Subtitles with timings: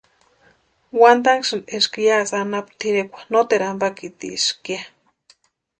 [0.99, 4.81] Wantanhasïn eska yásï anapu tʼirekwa noteru ampakitieska ya.